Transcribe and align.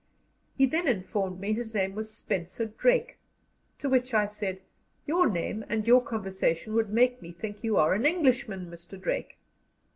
He 0.57 0.65
then 0.65 0.87
informed 0.87 1.39
me 1.39 1.53
his 1.53 1.75
name 1.75 1.93
was 1.93 2.11
Spencer 2.11 2.65
Drake, 2.65 3.19
to 3.77 3.87
which 3.87 4.15
I 4.15 4.25
said: 4.25 4.59
"Your 5.05 5.29
name 5.29 5.63
and 5.69 5.85
your 5.85 6.01
conversation 6.03 6.73
would 6.73 6.89
make 6.89 7.21
me 7.21 7.31
think 7.31 7.63
you 7.63 7.77
are 7.77 7.93
an 7.93 8.07
Englishman, 8.07 8.65
Mr. 8.71 8.99
Drake." 8.99 9.37